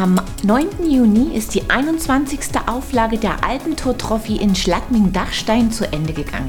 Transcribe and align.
Am 0.00 0.18
9. 0.44 0.90
Juni 0.90 1.36
ist 1.36 1.54
die 1.54 1.68
21. 1.68 2.40
Auflage 2.66 3.18
der 3.18 3.44
Alpentour 3.44 3.98
Trophy 3.98 4.36
in 4.36 4.54
Schladming-Dachstein 4.54 5.70
zu 5.70 5.92
Ende 5.92 6.14
gegangen. 6.14 6.48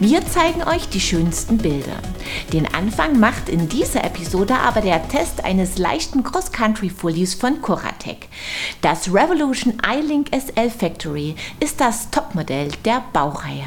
Wir 0.00 0.26
zeigen 0.26 0.62
euch 0.62 0.88
die 0.88 1.02
schönsten 1.02 1.58
Bilder. 1.58 1.98
Den 2.54 2.66
Anfang 2.74 3.20
macht 3.20 3.50
in 3.50 3.68
dieser 3.68 4.04
Episode 4.04 4.54
aber 4.54 4.80
der 4.80 5.06
Test 5.06 5.44
eines 5.44 5.76
leichten 5.76 6.22
Cross-Country-Fullies 6.22 7.34
von 7.34 7.60
Coratec. 7.60 8.26
Das 8.80 9.12
Revolution 9.12 9.74
iLink 9.86 10.28
SL 10.32 10.70
Factory 10.70 11.36
ist 11.60 11.82
das 11.82 12.08
Topmodell 12.08 12.70
der 12.86 13.04
Baureihe. 13.12 13.66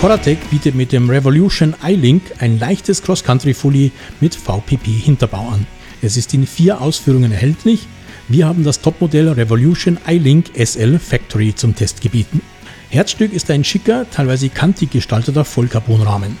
Coratec 0.00 0.38
bietet 0.48 0.76
mit 0.76 0.92
dem 0.92 1.10
Revolution 1.10 1.74
iLink 1.84 2.22
ein 2.38 2.60
leichtes 2.60 3.02
Cross-Country-Fully 3.02 3.90
mit 4.20 4.32
VPP-Hinterbau 4.32 5.48
an. 5.48 5.66
Es 6.02 6.16
ist 6.16 6.32
in 6.34 6.46
vier 6.46 6.80
Ausführungen 6.80 7.32
erhältlich. 7.32 7.88
Wir 8.28 8.46
haben 8.46 8.62
das 8.62 8.80
Topmodell 8.80 9.28
Revolution 9.28 9.98
iLink 10.06 10.52
SL 10.54 11.00
Factory 11.00 11.52
zum 11.52 11.74
Test 11.74 12.00
gebeten. 12.00 12.42
Herzstück 12.90 13.32
ist 13.32 13.50
ein 13.50 13.64
schicker, 13.64 14.06
teilweise 14.08 14.50
kantig 14.50 14.92
gestalteter 14.92 15.44
Vollcarbonrahmen. 15.44 16.36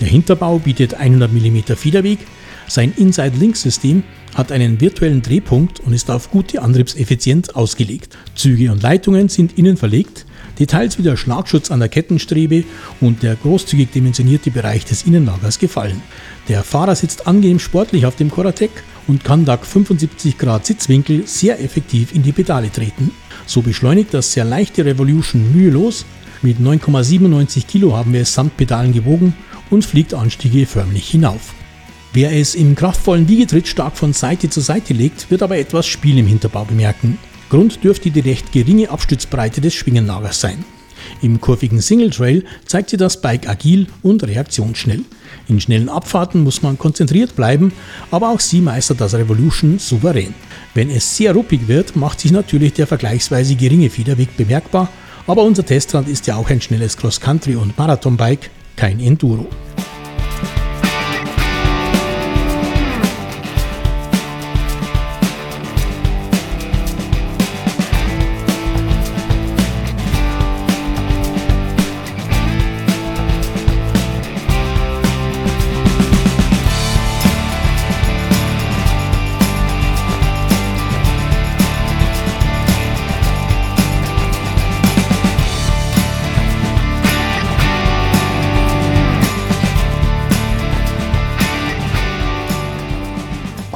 Der 0.00 0.08
Hinterbau 0.08 0.58
bietet 0.58 0.92
100 0.92 1.32
mm 1.32 1.76
Federweg, 1.76 2.18
sein 2.66 2.92
Inside-Link-System 2.94 4.02
hat 4.34 4.52
einen 4.52 4.82
virtuellen 4.82 5.22
Drehpunkt 5.22 5.80
und 5.80 5.94
ist 5.94 6.10
auf 6.10 6.30
gute 6.30 6.60
Antriebseffizienz 6.60 7.48
ausgelegt. 7.48 8.18
Züge 8.34 8.70
und 8.70 8.82
Leitungen 8.82 9.30
sind 9.30 9.56
innen 9.56 9.78
verlegt, 9.78 10.26
Details 10.58 10.98
wie 10.98 11.02
der 11.02 11.16
Schlagschutz 11.16 11.70
an 11.70 11.80
der 11.80 11.88
Kettenstrebe 11.88 12.64
und 13.00 13.22
der 13.22 13.36
großzügig 13.36 13.90
dimensionierte 13.90 14.50
Bereich 14.50 14.84
des 14.84 15.04
Innenlagers 15.04 15.58
gefallen. 15.58 16.02
Der 16.48 16.64
Fahrer 16.64 16.96
sitzt 16.96 17.26
angenehm 17.26 17.58
sportlich 17.58 18.06
auf 18.06 18.16
dem 18.16 18.30
Coratec 18.30 18.70
und 19.06 19.24
kann 19.24 19.44
dank 19.44 19.64
75 19.64 20.38
Grad 20.38 20.66
Sitzwinkel 20.66 21.26
sehr 21.26 21.62
effektiv 21.62 22.14
in 22.14 22.22
die 22.22 22.32
Pedale 22.32 22.70
treten. 22.70 23.10
So 23.46 23.62
beschleunigt 23.62 24.12
das 24.12 24.32
sehr 24.32 24.44
leichte 24.44 24.84
Revolution 24.84 25.52
mühelos. 25.54 26.04
Mit 26.42 26.58
9,97 26.58 27.66
Kilo 27.66 27.96
haben 27.96 28.12
wir 28.12 28.20
es 28.22 28.34
samt 28.34 28.56
Pedalen 28.56 28.92
gewogen 28.92 29.34
und 29.70 29.84
fliegt 29.84 30.14
Anstiege 30.14 30.66
förmlich 30.66 31.08
hinauf. 31.08 31.54
Wer 32.12 32.32
es 32.32 32.54
im 32.54 32.74
kraftvollen 32.74 33.28
Wiegetritt 33.28 33.68
stark 33.68 33.96
von 33.96 34.12
Seite 34.12 34.48
zu 34.48 34.60
Seite 34.60 34.94
legt, 34.94 35.30
wird 35.30 35.42
aber 35.42 35.58
etwas 35.58 35.86
Spiel 35.86 36.18
im 36.18 36.26
Hinterbau 36.26 36.64
bemerken. 36.64 37.18
Grund 37.50 37.82
dürfte 37.82 38.10
die 38.10 38.20
recht 38.20 38.52
geringe 38.52 38.90
Abstützbreite 38.90 39.60
des 39.60 39.74
Schwingenlagers 39.74 40.40
sein. 40.40 40.64
Im 41.22 41.40
kurvigen 41.40 41.80
Single 41.80 42.10
Trail 42.10 42.44
zeigt 42.66 42.90
sich 42.90 42.98
das 42.98 43.20
Bike 43.20 43.48
agil 43.48 43.86
und 44.02 44.26
reaktionsschnell. 44.26 45.02
In 45.48 45.60
schnellen 45.60 45.88
Abfahrten 45.88 46.42
muss 46.42 46.62
man 46.62 46.78
konzentriert 46.78 47.34
bleiben, 47.36 47.72
aber 48.10 48.30
auch 48.30 48.40
sie 48.40 48.60
meistert 48.60 49.00
das 49.00 49.14
Revolution 49.14 49.78
souverän. 49.78 50.34
Wenn 50.74 50.90
es 50.90 51.16
sehr 51.16 51.32
ruppig 51.32 51.68
wird, 51.68 51.96
macht 51.96 52.20
sich 52.20 52.32
natürlich 52.32 52.74
der 52.74 52.86
vergleichsweise 52.86 53.54
geringe 53.54 53.90
Federweg 53.90 54.36
bemerkbar, 54.36 54.88
aber 55.26 55.42
unser 55.42 55.64
Testrad 55.64 56.08
ist 56.08 56.26
ja 56.26 56.36
auch 56.36 56.50
ein 56.50 56.60
schnelles 56.60 56.96
Cross-Country- 56.96 57.56
und 57.56 57.76
Marathon-Bike, 57.76 58.50
kein 58.76 59.00
Enduro. 59.00 59.46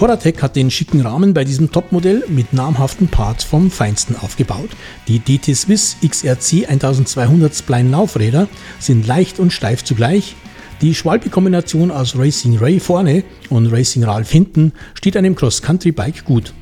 Coratec 0.02 0.42
hat 0.42 0.56
den 0.56 0.68
schicken 0.68 1.00
Rahmen 1.00 1.32
bei 1.32 1.44
diesem 1.44 1.70
Topmodell 1.70 2.24
mit 2.26 2.52
namhaften 2.52 3.06
Parts 3.06 3.44
vom 3.44 3.70
Feinsten 3.70 4.16
aufgebaut. 4.16 4.70
Die 5.06 5.20
DT 5.20 5.54
Swiss 5.54 5.96
XRC 6.04 6.68
1200 6.68 7.54
Spline 7.54 7.88
Laufräder 7.88 8.48
sind 8.80 9.06
leicht 9.06 9.38
und 9.38 9.52
steif 9.52 9.84
zugleich. 9.84 10.34
Die 10.80 10.96
Schwalbe-Kombination 10.96 11.92
aus 11.92 12.18
Racing 12.18 12.58
Ray 12.58 12.80
vorne 12.80 13.22
und 13.48 13.68
Racing 13.68 14.02
Ralph 14.02 14.32
hinten 14.32 14.72
steht 14.94 15.16
einem 15.16 15.36
Cross-Country-Bike 15.36 16.24
gut. 16.24 16.52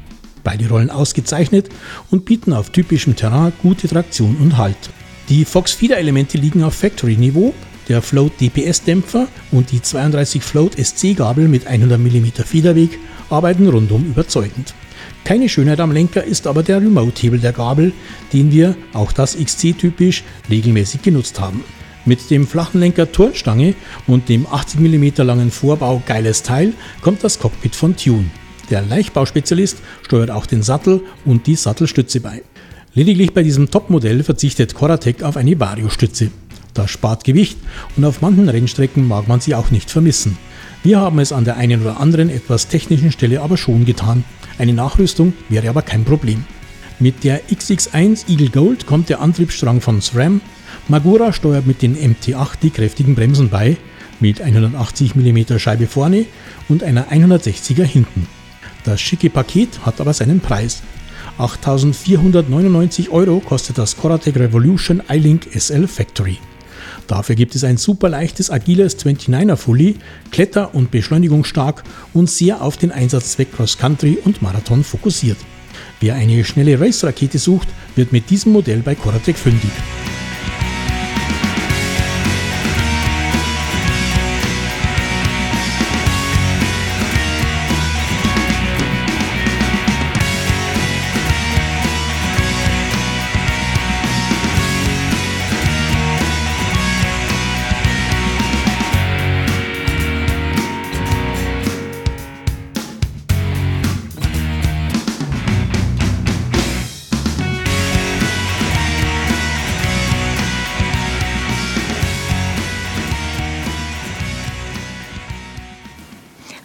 Beide 0.44 0.68
rollen 0.68 0.90
ausgezeichnet 0.90 1.70
und 2.10 2.26
bieten 2.26 2.52
auf 2.52 2.68
typischem 2.68 3.16
Terrain 3.16 3.54
gute 3.62 3.88
Traktion 3.88 4.36
und 4.36 4.58
Halt. 4.58 4.90
Die 5.30 5.46
Fox 5.46 5.72
Feeder 5.72 5.96
Elemente 5.96 6.36
liegen 6.36 6.62
auf 6.62 6.74
Factory 6.74 7.16
Niveau 7.16 7.54
der 7.90 8.02
Float 8.02 8.32
DPS 8.40 8.84
Dämpfer 8.84 9.26
und 9.50 9.72
die 9.72 9.82
32 9.82 10.42
Float 10.42 10.74
SC 10.78 11.16
Gabel 11.16 11.48
mit 11.48 11.66
100 11.66 11.98
mm 11.98 12.26
Federweg 12.44 12.98
arbeiten 13.30 13.68
rundum 13.68 14.04
überzeugend. 14.06 14.74
Keine 15.24 15.48
Schönheit 15.48 15.80
am 15.80 15.92
Lenker 15.92 16.24
ist 16.24 16.46
aber 16.46 16.62
der 16.62 16.78
Remote-Hebel 16.78 17.38
der 17.38 17.52
Gabel, 17.52 17.92
den 18.32 18.50
wir, 18.52 18.74
auch 18.92 19.12
das 19.12 19.36
XC-typisch, 19.36 20.24
regelmäßig 20.48 21.02
genutzt 21.02 21.40
haben. 21.40 21.64
Mit 22.04 22.30
dem 22.30 22.46
flachen 22.46 22.80
Lenker 22.80 23.12
Turnstange 23.12 23.74
und 24.06 24.28
dem 24.28 24.46
80 24.46 24.80
mm 24.80 25.22
langen 25.22 25.50
Vorbau 25.50 26.02
Geiles 26.06 26.42
Teil 26.42 26.72
kommt 27.02 27.22
das 27.22 27.38
Cockpit 27.38 27.76
von 27.76 27.94
Tune. 27.96 28.30
Der 28.70 28.82
Leichtbauspezialist 28.82 29.78
steuert 30.02 30.30
auch 30.30 30.46
den 30.46 30.62
Sattel 30.62 31.02
und 31.24 31.46
die 31.46 31.56
Sattelstütze 31.56 32.20
bei. 32.20 32.42
Lediglich 32.94 33.32
bei 33.34 33.42
diesem 33.42 33.70
Topmodell 33.70 34.22
verzichtet 34.22 34.74
Coratec 34.74 35.22
auf 35.22 35.36
eine 35.36 35.58
Vario-Stütze. 35.58 36.30
Das 36.74 36.90
spart 36.90 37.24
Gewicht 37.24 37.58
und 37.96 38.04
auf 38.04 38.22
manchen 38.22 38.48
Rennstrecken 38.48 39.06
mag 39.06 39.28
man 39.28 39.40
sie 39.40 39.54
auch 39.54 39.70
nicht 39.70 39.90
vermissen. 39.90 40.38
Wir 40.82 40.98
haben 40.98 41.18
es 41.18 41.30
an 41.30 41.44
der 41.44 41.58
einen 41.58 41.82
oder 41.82 42.00
anderen 42.00 42.30
etwas 42.30 42.68
technischen 42.68 43.12
Stelle 43.12 43.42
aber 43.42 43.58
schon 43.58 43.84
getan. 43.84 44.24
Eine 44.58 44.72
Nachrüstung 44.72 45.34
wäre 45.50 45.68
aber 45.68 45.82
kein 45.82 46.04
Problem. 46.04 46.44
Mit 46.98 47.22
der 47.22 47.42
XX1 47.48 48.30
Eagle 48.30 48.48
Gold 48.48 48.86
kommt 48.86 49.10
der 49.10 49.20
Antriebsstrang 49.20 49.82
von 49.82 50.00
SRAM. 50.00 50.40
Magura 50.88 51.34
steuert 51.34 51.66
mit 51.66 51.82
den 51.82 51.96
MT8 51.96 52.60
die 52.62 52.70
kräftigen 52.70 53.14
Bremsen 53.14 53.50
bei, 53.50 53.76
mit 54.20 54.40
180 54.40 55.14
mm 55.16 55.58
Scheibe 55.58 55.86
vorne 55.86 56.24
und 56.70 56.82
einer 56.82 57.08
160er 57.08 57.84
hinten. 57.84 58.26
Das 58.84 59.02
schicke 59.02 59.28
Paket 59.28 59.80
hat 59.84 60.00
aber 60.00 60.14
seinen 60.14 60.40
Preis. 60.40 60.82
8.499 61.38 63.10
Euro 63.10 63.40
kostet 63.40 63.76
das 63.76 63.96
Coratec 63.96 64.36
Revolution 64.36 65.02
iLink 65.08 65.46
SL 65.54 65.86
Factory. 65.86 66.38
Dafür 67.10 67.34
gibt 67.34 67.56
es 67.56 67.64
ein 67.64 67.76
super 67.76 68.08
leichtes, 68.08 68.50
agiles 68.52 68.96
29er 68.96 69.56
Fully, 69.56 69.96
kletter- 70.30 70.76
und 70.76 70.92
beschleunigungsstark 70.92 71.82
und 72.14 72.30
sehr 72.30 72.62
auf 72.62 72.76
den 72.76 72.92
Einsatzzweck 72.92 73.52
Cross 73.52 73.78
Country 73.78 74.16
und 74.24 74.42
Marathon 74.42 74.84
fokussiert. 74.84 75.36
Wer 75.98 76.14
eine 76.14 76.44
schnelle 76.44 76.78
Race-Rakete 76.78 77.38
sucht, 77.38 77.66
wird 77.96 78.12
mit 78.12 78.30
diesem 78.30 78.52
Modell 78.52 78.78
bei 78.78 78.94
Coratec 78.94 79.36
fündig. 79.36 79.72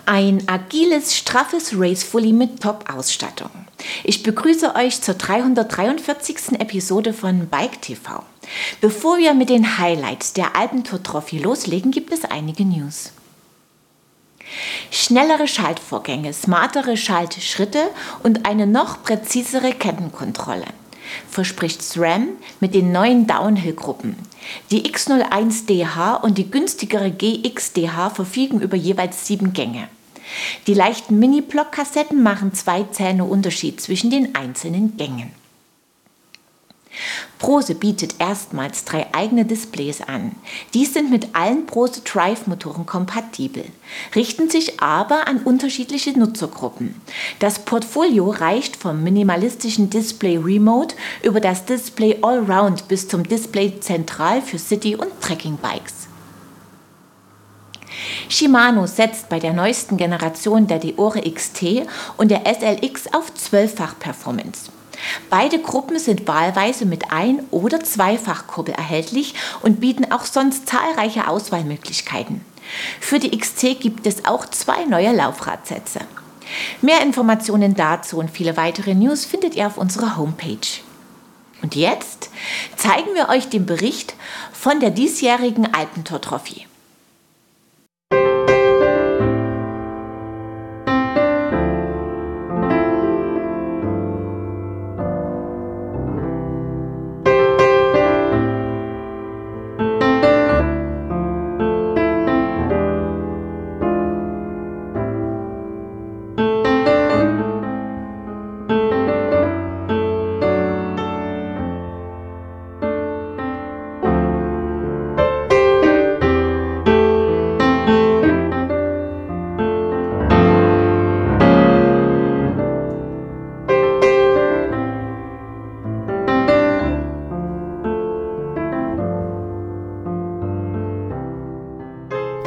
Ein 0.07 0.48
agiles, 0.48 1.16
straffes 1.16 1.72
Race 1.75 2.04
Fully 2.04 2.31
mit 2.31 2.62
Top-Ausstattung. 2.62 3.50
Ich 4.04 4.22
begrüße 4.22 4.75
euch 4.75 5.02
zur 5.02 5.16
343. 5.16 6.60
Episode 6.60 7.12
von 7.12 7.48
Bike 7.48 7.81
TV. 7.81 8.24
Bevor 8.81 9.18
wir 9.18 9.34
mit 9.34 9.50
den 9.50 9.80
Highlights 9.80 10.34
der 10.34 10.56
Alpentour 10.56 11.02
Trophy 11.02 11.40
loslegen, 11.40 11.90
gibt 11.90 12.13
es 12.13 12.24
einige 12.24 12.66
News. 12.66 13.13
Schnellere 14.92 15.48
Schaltvorgänge, 15.48 16.34
smartere 16.34 16.98
Schaltschritte 16.98 17.90
und 18.22 18.46
eine 18.46 18.68
noch 18.68 19.02
präzisere 19.02 19.72
Kettenkontrolle 19.72 20.68
verspricht 21.30 21.81
SRAM 21.81 22.30
mit 22.60 22.74
den 22.74 22.92
neuen 22.92 23.28
Downhill-Gruppen. 23.28 24.16
Die 24.72 24.84
X01DH 24.84 26.22
und 26.22 26.38
die 26.38 26.50
günstigere 26.50 27.12
GXDH 27.12 28.12
verfügen 28.12 28.62
über 28.62 28.78
jeweils 28.78 29.25
sieben 29.25 29.54
Gänge. 29.54 29.88
Die 30.68 30.74
leichten 30.74 31.19
Mini-Block-Kassetten 31.19 32.22
machen 32.22 32.54
zwei 32.54 32.83
Zähne 32.83 33.25
Unterschied 33.25 33.81
zwischen 33.81 34.10
den 34.10 34.36
einzelnen 34.36 34.98
Gängen. 34.98 35.31
Prose 37.39 37.75
bietet 37.75 38.16
erstmals 38.19 38.86
drei 38.86 39.13
eigene 39.13 39.45
Displays 39.45 40.01
an. 40.01 40.31
Dies 40.74 40.94
sind 40.94 41.12
mit 41.12 41.36
allen 41.36 41.66
Prose 41.66 42.01
Drive 42.01 42.48
Motoren 42.48 42.86
kompatibel, 42.86 43.66
richten 44.16 44.50
sich 44.50 44.80
aber 44.80 45.27
an 45.27 45.39
unterschiedliche 45.39 46.18
Nutzergruppen. 46.18 47.00
Das 47.39 47.60
Portfolio 47.60 48.30
reicht 48.30 48.78
vom 48.78 49.04
minimalistischen 49.04 49.89
Display 49.89 50.38
Remote 50.38 50.95
über 51.24 51.42
das 51.42 51.66
Display 51.66 52.18
Allround 52.21 52.88
bis 52.88 53.07
zum 53.07 53.24
Display 53.24 53.80
Zentral 53.80 54.42
für 54.42 54.57
City- 54.57 54.95
und 54.95 55.10
Trekkingbikes. 55.21 56.05
Shimano 58.30 58.88
setzt 58.88 59.30
bei 59.30 59.39
der 59.39 59.54
neuesten 59.54 59.98
Generation 59.98 60.68
der 60.68 60.80
Deore 60.80 61.22
XT 61.22 61.88
und 62.18 62.30
der 62.31 62.44
SLX 62.45 63.13
auf 63.13 63.33
Zwölffach 63.33 63.98
Performance. 64.00 64.72
Beide 65.30 65.60
Gruppen 65.60 66.00
sind 66.00 66.27
wahlweise 66.27 66.86
mit 66.86 67.12
Ein- 67.12 67.44
oder 67.51 67.83
Zweifachkurbel 67.83 68.74
erhältlich 68.74 69.36
und 69.62 69.80
bieten 69.80 70.12
auch 70.12 70.25
sonst 70.25 70.68
zahlreiche 70.68 71.27
Auswahlmöglichkeiten. 71.27 72.42
Für 73.00 73.19
die 73.19 73.38
XC 73.38 73.80
gibt 73.80 74.07
es 74.07 74.25
auch 74.25 74.45
zwei 74.48 74.86
neue 74.86 75.13
Laufradsätze. 75.13 76.00
Mehr 76.81 77.01
Informationen 77.01 77.75
dazu 77.75 78.18
und 78.18 78.31
viele 78.31 78.57
weitere 78.57 78.94
News 78.94 79.25
findet 79.25 79.56
ihr 79.56 79.68
auf 79.68 79.78
unserer 79.78 80.18
Homepage. 80.18 80.81
Und 81.62 81.75
jetzt 81.75 82.30
zeigen 82.75 83.16
wir 83.16 83.30
euch 83.30 83.50
den 83.50 83.66
Bericht 83.66 84.16
von 84.51 84.80
der 84.80 84.92
diesjährigen 84.92 85.74
Alpentor 85.74 86.21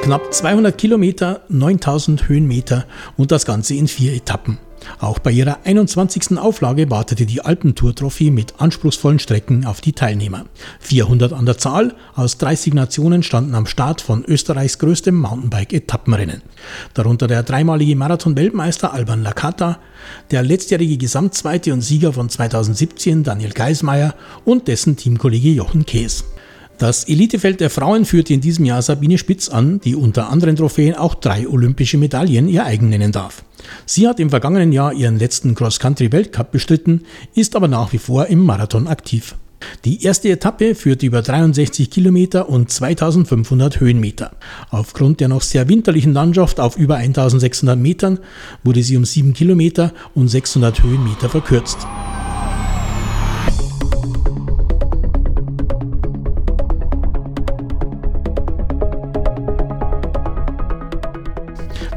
Knapp 0.08 0.32
200 0.32 0.78
Kilometer, 0.78 1.42
9000 1.50 2.30
Höhenmeter 2.30 2.86
und 3.18 3.30
das 3.30 3.44
Ganze 3.44 3.74
in 3.74 3.88
vier 3.88 4.14
Etappen. 4.14 4.56
Auch 5.00 5.18
bei 5.18 5.30
ihrer 5.30 5.58
21. 5.64 6.38
Auflage 6.38 6.90
wartete 6.90 7.26
die 7.26 7.42
Alpentour 7.42 7.94
Trophy 7.94 8.30
mit 8.30 8.54
anspruchsvollen 8.56 9.18
Strecken 9.18 9.66
auf 9.66 9.82
die 9.82 9.92
Teilnehmer. 9.92 10.46
400 10.80 11.34
an 11.34 11.44
der 11.44 11.58
Zahl 11.58 11.94
aus 12.14 12.38
30 12.38 12.72
Nationen 12.72 13.22
standen 13.22 13.54
am 13.54 13.66
Start 13.66 14.00
von 14.00 14.24
Österreichs 14.24 14.78
größtem 14.78 15.14
Mountainbike-Etappenrennen. 15.14 16.40
Darunter 16.94 17.26
der 17.26 17.42
dreimalige 17.42 17.94
Marathon-Weltmeister 17.94 18.94
Alban 18.94 19.22
Lakata, 19.22 19.78
der 20.30 20.42
letztjährige 20.42 20.96
Gesamtzweite 20.96 21.74
und 21.74 21.82
Sieger 21.82 22.14
von 22.14 22.30
2017 22.30 23.24
Daniel 23.24 23.52
Geismeier 23.52 24.14
und 24.46 24.68
dessen 24.68 24.96
Teamkollege 24.96 25.50
Jochen 25.50 25.84
Kees. 25.84 26.24
Das 26.78 27.08
Elitefeld 27.08 27.58
der 27.58 27.70
Frauen 27.70 28.04
führte 28.04 28.32
in 28.32 28.40
diesem 28.40 28.64
Jahr 28.64 28.82
Sabine 28.82 29.18
Spitz 29.18 29.48
an, 29.48 29.80
die 29.80 29.96
unter 29.96 30.30
anderen 30.30 30.54
Trophäen 30.54 30.94
auch 30.94 31.16
drei 31.16 31.48
olympische 31.48 31.98
Medaillen 31.98 32.48
ihr 32.48 32.64
eigen 32.64 32.88
nennen 32.88 33.10
darf. 33.10 33.42
Sie 33.84 34.06
hat 34.06 34.20
im 34.20 34.30
vergangenen 34.30 34.70
Jahr 34.70 34.92
ihren 34.92 35.18
letzten 35.18 35.56
Cross-Country-Weltcup 35.56 36.52
bestritten, 36.52 37.02
ist 37.34 37.56
aber 37.56 37.66
nach 37.66 37.92
wie 37.92 37.98
vor 37.98 38.26
im 38.26 38.44
Marathon 38.44 38.86
aktiv. 38.86 39.34
Die 39.84 40.04
erste 40.04 40.28
Etappe 40.28 40.76
führte 40.76 41.04
über 41.04 41.20
63 41.20 41.90
Kilometer 41.90 42.48
und 42.48 42.70
2500 42.70 43.80
Höhenmeter. 43.80 44.30
Aufgrund 44.70 45.18
der 45.18 45.26
noch 45.26 45.42
sehr 45.42 45.68
winterlichen 45.68 46.12
Landschaft 46.12 46.60
auf 46.60 46.76
über 46.76 46.94
1600 46.94 47.76
Metern 47.76 48.20
wurde 48.62 48.84
sie 48.84 48.96
um 48.96 49.04
7 49.04 49.32
Kilometer 49.32 49.92
und 50.14 50.28
600 50.28 50.80
Höhenmeter 50.84 51.28
verkürzt. 51.28 51.78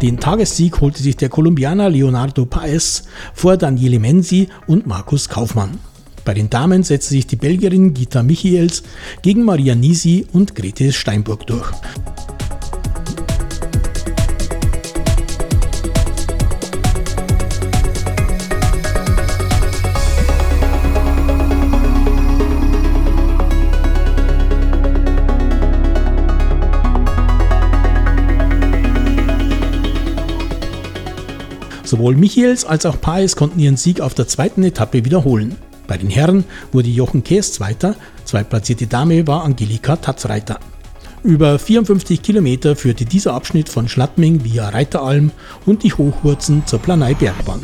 Den 0.02 0.20
Tagessieg 0.20 0.82
holte 0.82 1.04
sich 1.04 1.16
der 1.16 1.30
Kolumbianer 1.30 1.88
Leonardo 1.88 2.46
Paes 2.46 3.04
vor 3.36 3.56
Daniele 3.56 4.00
Menzi 4.00 4.48
und 4.66 4.88
Markus 4.88 5.30
Kaufmann. 5.30 5.78
Bei 6.26 6.34
den 6.34 6.50
Damen 6.50 6.82
setzte 6.82 7.12
sich 7.12 7.28
die 7.28 7.36
Belgierin 7.36 7.94
Gita 7.94 8.24
Michiels 8.24 8.82
gegen 9.22 9.44
Maria 9.44 9.76
Nisi 9.76 10.26
und 10.34 10.56
Grete 10.56 10.92
Steinburg 10.92 11.46
durch. 11.46 11.72
Sowohl 31.92 32.16
Michels 32.16 32.64
als 32.64 32.86
auch 32.86 33.02
Paes 33.02 33.36
konnten 33.36 33.60
ihren 33.60 33.76
Sieg 33.76 34.00
auf 34.00 34.14
der 34.14 34.26
zweiten 34.26 34.64
Etappe 34.64 35.04
wiederholen. 35.04 35.58
Bei 35.88 35.98
den 35.98 36.10
Herren 36.10 36.46
wurde 36.72 36.88
Jochen 36.88 37.22
Kees 37.22 37.52
Zweiter, 37.52 37.96
zweitplatzierte 38.24 38.88
Dame 38.88 39.28
war 39.28 39.44
Angelika 39.44 39.98
Tatzreiter. 39.98 40.58
Über 41.22 41.60
54 41.60 42.22
Kilometer 42.22 42.78
führte 42.78 43.04
dieser 43.04 43.34
Abschnitt 43.34 43.68
von 43.68 43.90
Schladming 43.90 44.46
via 44.46 44.70
Reiteralm 44.70 45.32
und 45.66 45.84
die 45.84 45.92
Hochwurzen 45.92 46.66
zur 46.66 46.80
Planei 46.80 47.14
Bergbahn. 47.14 47.60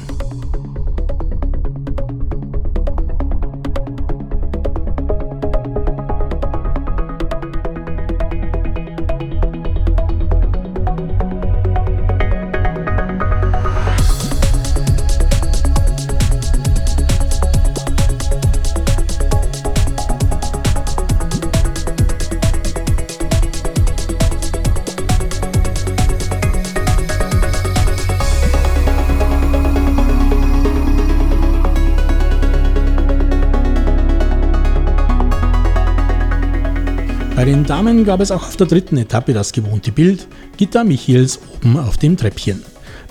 Den 37.47 37.63
Damen 37.63 38.03
gab 38.03 38.19
es 38.19 38.29
auch 38.29 38.43
auf 38.43 38.57
der 38.57 38.67
dritten 38.67 38.97
Etappe 38.97 39.31
das 39.31 39.53
gewohnte 39.53 39.93
Bild, 39.93 40.27
Gitta 40.57 40.83
Michels 40.83 41.39
oben 41.55 41.77
auf 41.77 41.95
dem 41.95 42.17
Treppchen. 42.17 42.61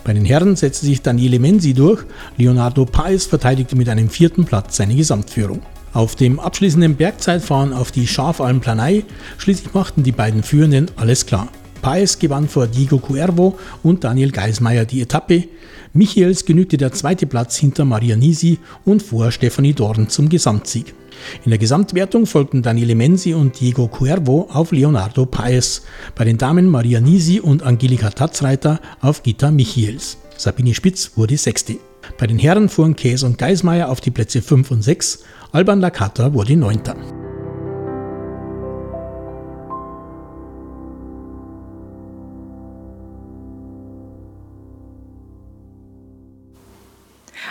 Bei 0.04 0.12
den 0.12 0.26
Herren 0.26 0.56
setzte 0.56 0.84
sich 0.84 1.00
Daniele 1.00 1.38
Menzi 1.38 1.72
durch, 1.72 2.04
Leonardo 2.36 2.84
Paes 2.84 3.24
verteidigte 3.24 3.76
mit 3.76 3.88
einem 3.88 4.10
vierten 4.10 4.44
Platz 4.44 4.76
seine 4.76 4.94
Gesamtführung. 4.94 5.62
Auf 5.94 6.16
dem 6.16 6.38
abschließenden 6.38 6.96
Bergzeitfahren 6.96 7.72
auf 7.72 7.92
die 7.92 8.06
Schafalm-Planei 8.06 9.04
schließlich 9.38 9.72
machten 9.72 10.02
die 10.02 10.12
beiden 10.12 10.42
Führenden 10.42 10.90
alles 10.96 11.24
klar. 11.24 11.48
Paes 11.80 12.18
gewann 12.18 12.46
vor 12.46 12.66
Diego 12.66 12.98
Cuervo 12.98 13.58
und 13.82 14.04
Daniel 14.04 14.32
Geismeier 14.32 14.84
die 14.84 15.00
Etappe. 15.00 15.44
Michels 15.94 16.44
genügte 16.44 16.76
der 16.76 16.92
zweite 16.92 17.26
Platz 17.26 17.56
hinter 17.56 17.86
Maria 17.86 18.16
Nisi 18.16 18.58
und 18.84 19.02
vor 19.02 19.32
Stefanie 19.32 19.72
Dorn 19.72 20.10
zum 20.10 20.28
Gesamtsieg. 20.28 20.94
In 21.44 21.50
der 21.50 21.58
Gesamtwertung 21.58 22.26
folgten 22.26 22.62
Daniele 22.62 22.94
Menzi 22.94 23.34
und 23.34 23.58
Diego 23.60 23.88
Cuervo 23.88 24.48
auf 24.52 24.72
Leonardo 24.72 25.26
Paes, 25.26 25.82
bei 26.14 26.24
den 26.24 26.38
Damen 26.38 26.68
Maria 26.68 27.00
Nisi 27.00 27.40
und 27.40 27.62
Angelika 27.62 28.10
Tatzreiter 28.10 28.80
auf 29.00 29.22
Gita 29.22 29.50
Michiels. 29.50 30.18
Sabine 30.36 30.74
Spitz 30.74 31.12
wurde 31.16 31.36
Sechste. 31.36 31.78
Bei 32.18 32.26
den 32.26 32.38
Herren 32.38 32.68
fuhren 32.68 32.96
Käs 32.96 33.22
und 33.22 33.38
Geismeier 33.38 33.88
auf 33.88 34.00
die 34.00 34.10
Plätze 34.10 34.42
5 34.42 34.70
und 34.70 34.82
6, 34.82 35.24
Alban 35.52 35.80
Lakata 35.80 36.32
wurde 36.32 36.56
Neunter. 36.56 36.96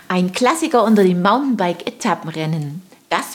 Ein 0.08 0.32
Klassiker 0.32 0.84
unter 0.84 1.04
den 1.04 1.22
Mountainbike-Etappenrennen. 1.22 2.82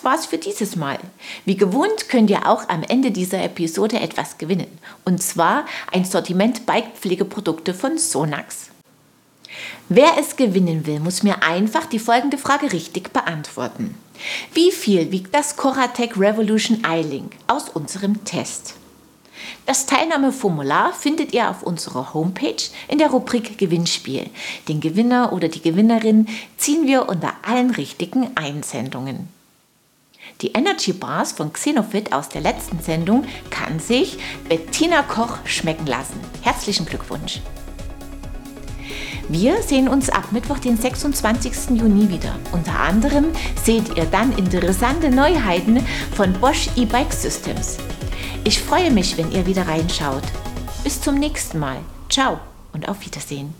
Das 0.00 0.12
war's 0.12 0.24
für 0.24 0.38
dieses 0.38 0.76
Mal. 0.76 0.98
Wie 1.44 1.58
gewohnt 1.58 2.08
könnt 2.08 2.30
ihr 2.30 2.46
auch 2.46 2.70
am 2.70 2.82
Ende 2.82 3.10
dieser 3.10 3.44
Episode 3.44 4.00
etwas 4.00 4.38
gewinnen. 4.38 4.78
Und 5.04 5.22
zwar 5.22 5.66
ein 5.92 6.06
Sortiment 6.06 6.64
Bikepflegeprodukte 6.64 7.74
von 7.74 7.98
Sonax. 7.98 8.70
Wer 9.90 10.16
es 10.18 10.36
gewinnen 10.36 10.86
will, 10.86 11.00
muss 11.00 11.22
mir 11.22 11.42
einfach 11.42 11.84
die 11.84 11.98
folgende 11.98 12.38
Frage 12.38 12.72
richtig 12.72 13.12
beantworten. 13.12 13.94
Wie 14.54 14.72
viel 14.72 15.12
wiegt 15.12 15.34
das 15.34 15.58
Coratec 15.58 16.18
Revolution 16.18 16.82
iLink 16.90 17.32
aus 17.46 17.68
unserem 17.68 18.24
Test? 18.24 18.76
Das 19.66 19.84
Teilnahmeformular 19.84 20.94
findet 20.94 21.34
ihr 21.34 21.50
auf 21.50 21.62
unserer 21.62 22.14
Homepage 22.14 22.70
in 22.88 22.96
der 22.96 23.10
Rubrik 23.10 23.58
Gewinnspiel. 23.58 24.30
Den 24.66 24.80
Gewinner 24.80 25.34
oder 25.34 25.48
die 25.48 25.60
Gewinnerin 25.60 26.26
ziehen 26.56 26.86
wir 26.86 27.06
unter 27.06 27.34
allen 27.42 27.70
richtigen 27.70 28.34
Einsendungen. 28.34 29.28
Die 30.40 30.52
Energy 30.52 30.94
Bars 30.94 31.32
von 31.32 31.52
Xenofit 31.52 32.14
aus 32.14 32.30
der 32.30 32.40
letzten 32.40 32.80
Sendung 32.80 33.24
kann 33.50 33.78
sich 33.78 34.18
Bettina 34.48 35.02
Koch 35.02 35.38
schmecken 35.44 35.86
lassen. 35.86 36.18
Herzlichen 36.40 36.86
Glückwunsch! 36.86 37.40
Wir 39.28 39.62
sehen 39.62 39.86
uns 39.86 40.08
ab 40.08 40.32
Mittwoch, 40.32 40.58
den 40.58 40.76
26. 40.76 41.78
Juni 41.78 42.08
wieder. 42.08 42.34
Unter 42.52 42.80
anderem 42.80 43.26
seht 43.62 43.96
ihr 43.96 44.06
dann 44.06 44.36
interessante 44.36 45.10
Neuheiten 45.10 45.86
von 46.16 46.32
Bosch 46.32 46.68
E-Bike 46.74 47.12
Systems. 47.12 47.76
Ich 48.42 48.60
freue 48.60 48.90
mich, 48.90 49.16
wenn 49.18 49.30
ihr 49.30 49.46
wieder 49.46 49.68
reinschaut. 49.68 50.24
Bis 50.82 51.00
zum 51.00 51.16
nächsten 51.16 51.58
Mal. 51.58 51.76
Ciao 52.08 52.40
und 52.72 52.88
auf 52.88 53.04
Wiedersehen. 53.04 53.54